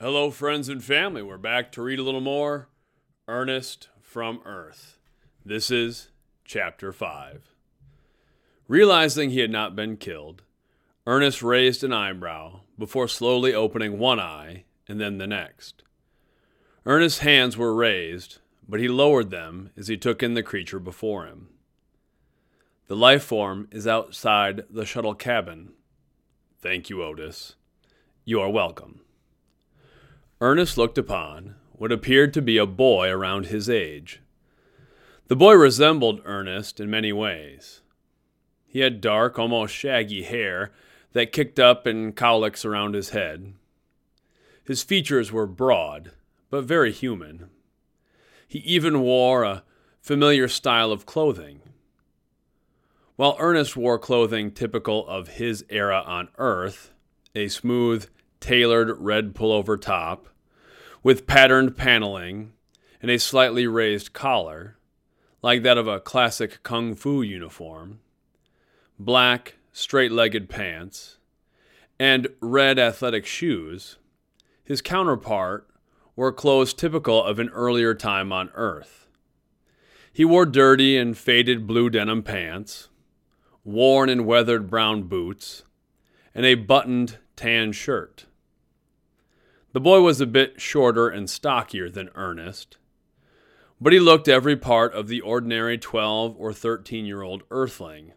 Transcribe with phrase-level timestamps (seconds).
[0.00, 1.22] Hello, friends and family.
[1.22, 2.68] We're back to read a little more
[3.28, 4.98] Ernest from Earth.
[5.44, 6.08] This is
[6.44, 7.54] Chapter 5.
[8.66, 10.42] Realizing he had not been killed,
[11.06, 15.84] Ernest raised an eyebrow before slowly opening one eye and then the next.
[16.84, 18.38] Ernest's hands were raised,
[18.68, 21.50] but he lowered them as he took in the creature before him.
[22.88, 25.74] The life form is outside the shuttle cabin.
[26.58, 27.54] Thank you, Otis.
[28.24, 29.02] You are welcome.
[30.40, 34.20] Ernest looked upon what appeared to be a boy around his age.
[35.28, 37.80] The boy resembled Ernest in many ways.
[38.66, 40.72] He had dark, almost shaggy hair
[41.12, 43.54] that kicked up in cowlicks around his head.
[44.64, 46.10] His features were broad,
[46.50, 47.50] but very human.
[48.48, 49.62] He even wore a
[50.00, 51.60] familiar style of clothing.
[53.16, 56.92] While Ernest wore clothing typical of his era on Earth,
[57.34, 58.08] a smooth,
[58.44, 60.28] tailored red pullover top,
[61.02, 62.52] with patterned paneling
[63.00, 64.76] and a slightly raised collar,
[65.40, 68.00] like that of a classic kung fu uniform,
[68.98, 71.16] black, straight legged pants,
[71.98, 73.96] and red athletic shoes,
[74.62, 75.66] his counterpart
[76.14, 79.08] wore clothes typical of an earlier time on Earth.
[80.12, 82.90] He wore dirty and faded blue denim pants,
[83.64, 85.62] worn and weathered brown boots,
[86.34, 88.26] and a buttoned tan shirt.
[89.74, 92.78] The boy was a bit shorter and stockier than Ernest,
[93.80, 98.12] but he looked every part of the ordinary 12 or 13 year old earthling,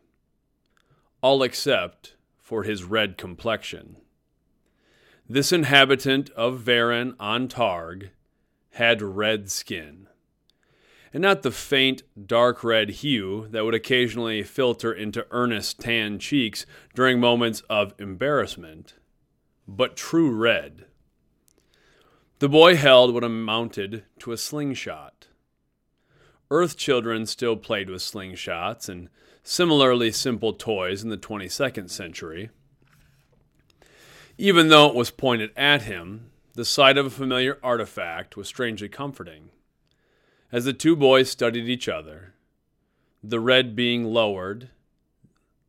[1.20, 3.96] all except for his red complexion.
[5.28, 8.12] This inhabitant of Varen on Targ
[8.74, 10.06] had red skin,
[11.12, 16.68] and not the faint dark red hue that would occasionally filter into Ernest's tan cheeks
[16.94, 18.94] during moments of embarrassment,
[19.68, 20.87] but true red.
[22.40, 25.28] The boy held what amounted to a slingshot.
[26.52, 29.10] Earth children still played with slingshots and
[29.42, 32.52] similarly simple toys in the 22nd century.
[34.38, 38.88] Even though it was pointed at him, the sight of a familiar artifact was strangely
[38.88, 39.50] comforting.
[40.52, 42.36] As the two boys studied each other,
[43.24, 44.70] the red being lowered,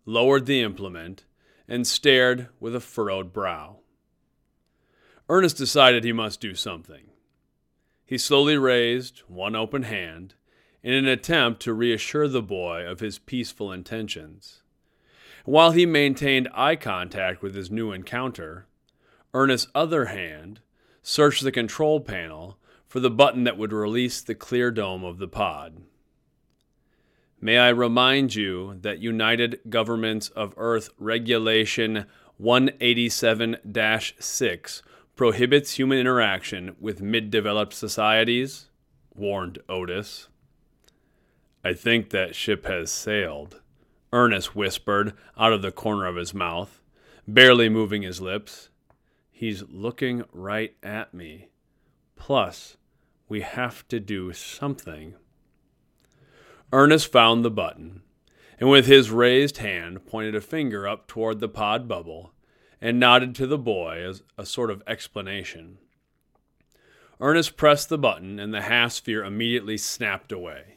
[0.04, 1.24] lowered the implement,
[1.66, 3.77] and stared with a furrowed brow.
[5.28, 7.10] Ernest decided he must do something.
[8.06, 10.34] He slowly raised one open hand
[10.82, 14.62] in an attempt to reassure the boy of his peaceful intentions.
[15.44, 18.66] While he maintained eye contact with his new encounter,
[19.34, 20.60] Ernest's other hand
[21.02, 25.28] searched the control panel for the button that would release the clear dome of the
[25.28, 25.82] pod.
[27.40, 32.06] May I remind you that United Governments of Earth Regulation
[32.38, 33.56] 187
[34.18, 34.82] 6
[35.18, 38.66] prohibits human interaction with mid developed societies,
[39.12, 40.28] warned Otis.
[41.64, 43.60] I think that ship has sailed,
[44.12, 46.80] Ernest whispered out of the corner of his mouth,
[47.26, 48.68] barely moving his lips.
[49.28, 51.48] He's looking right at me.
[52.14, 52.76] Plus,
[53.28, 55.14] we have to do something.
[56.72, 58.02] Ernest found the button,
[58.60, 62.32] and with his raised hand pointed a finger up toward the pod bubble
[62.80, 65.78] and nodded to the boy as a sort of explanation.
[67.20, 70.76] Ernest pressed the button, and the half sphere immediately snapped away.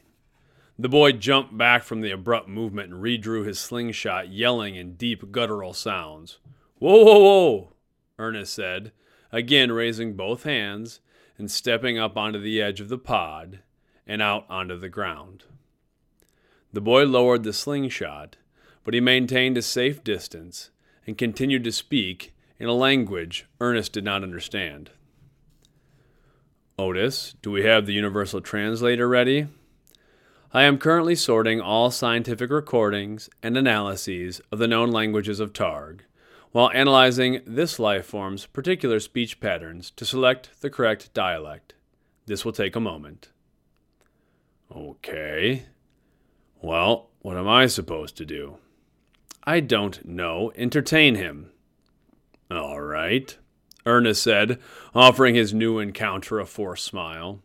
[0.78, 5.30] The boy jumped back from the abrupt movement and redrew his slingshot, yelling in deep
[5.30, 6.38] guttural sounds.
[6.78, 7.72] Whoa, whoa, whoa,
[8.18, 8.90] Ernest said,
[9.30, 11.00] again raising both hands
[11.38, 13.60] and stepping up onto the edge of the pod
[14.06, 15.44] and out onto the ground.
[16.72, 18.36] The boy lowered the slingshot,
[18.82, 20.70] but he maintained a safe distance
[21.06, 24.90] and continued to speak in a language Ernest did not understand.
[26.78, 29.46] Otis, do we have the universal translator ready?
[30.52, 36.00] I am currently sorting all scientific recordings and analyses of the known languages of Targ,
[36.50, 41.74] while analyzing this life form's particular speech patterns to select the correct dialect.
[42.26, 43.30] This will take a moment.
[44.70, 45.64] Okay.
[46.60, 48.58] Well, what am I supposed to do?
[49.44, 50.52] I don't know.
[50.54, 51.50] Entertain him.
[52.50, 53.36] All right,
[53.86, 54.58] Ernest said,
[54.94, 57.40] offering his new encounter a forced smile.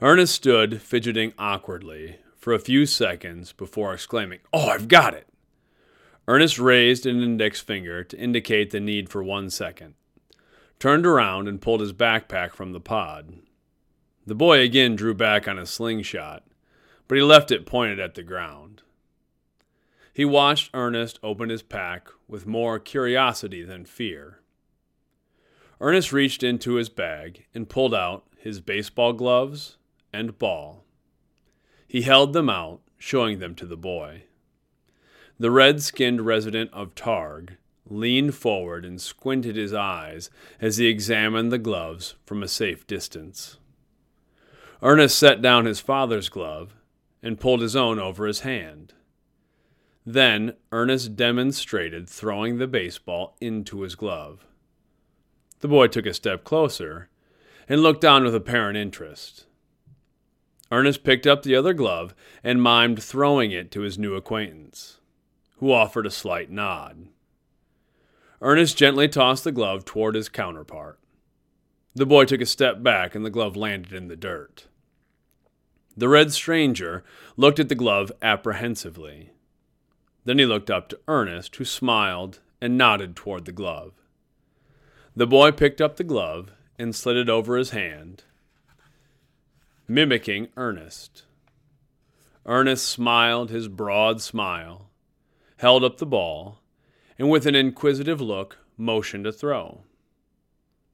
[0.00, 5.26] Ernest stood, fidgeting awkwardly, for a few seconds before exclaiming, Oh, I've got it!
[6.28, 9.94] Ernest raised an index finger to indicate the need for one second,
[10.78, 13.34] turned around, and pulled his backpack from the pod.
[14.26, 16.44] The boy again drew back on his slingshot,
[17.08, 18.82] but he left it pointed at the ground.
[20.16, 24.40] He watched Ernest open his pack with more curiosity than fear.
[25.78, 29.76] Ernest reached into his bag and pulled out his baseball gloves
[30.14, 30.86] and ball.
[31.86, 34.22] He held them out, showing them to the boy.
[35.38, 41.52] The red skinned resident of Targ leaned forward and squinted his eyes as he examined
[41.52, 43.58] the gloves from a safe distance.
[44.80, 46.74] Ernest set down his father's glove
[47.22, 48.94] and pulled his own over his hand.
[50.08, 54.46] Then Ernest demonstrated throwing the baseball into his glove.
[55.58, 57.08] The boy took a step closer
[57.68, 59.46] and looked on with apparent interest.
[60.70, 62.14] Ernest picked up the other glove
[62.44, 65.00] and mimed throwing it to his new acquaintance,
[65.56, 67.08] who offered a slight nod.
[68.40, 71.00] Ernest gently tossed the glove toward his counterpart.
[71.96, 74.68] The boy took a step back and the glove landed in the dirt.
[75.96, 77.02] The red stranger
[77.36, 79.30] looked at the glove apprehensively.
[80.26, 83.92] Then he looked up to Ernest, who smiled and nodded toward the glove.
[85.14, 86.50] The boy picked up the glove
[86.80, 88.24] and slid it over his hand,
[89.86, 91.22] mimicking Ernest.
[92.44, 94.90] Ernest smiled his broad smile,
[95.58, 96.58] held up the ball,
[97.20, 99.84] and with an inquisitive look motioned to throw.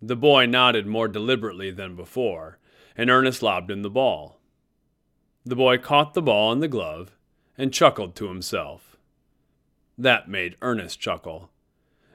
[0.03, 2.59] The boy nodded more deliberately than before,
[2.99, 4.41] and Ernest lobbed him the ball.
[5.47, 7.17] The boy caught the ball in the glove
[7.57, 8.92] and chuckled to himself.
[10.03, 11.53] That made Ernest chuckle,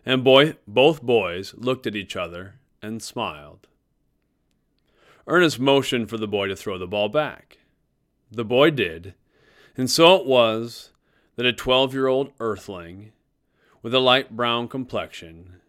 [0.05, 3.69] and boy, both boys looked at each other and smiled.
[5.25, 7.59] Ernest motioned for the boy to throw the ball back.
[8.29, 9.13] The boy did,
[9.77, 10.91] and so it was
[11.37, 13.13] that a twelve year old earthling
[13.81, 15.61] with a light brown complexion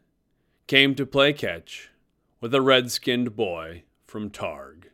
[0.67, 1.91] came to play catch
[2.41, 4.87] with a red skinned boy from Targ.